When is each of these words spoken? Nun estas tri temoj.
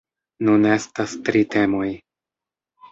Nun 0.47 0.65
estas 0.69 1.15
tri 1.29 1.45
temoj. 1.59 1.89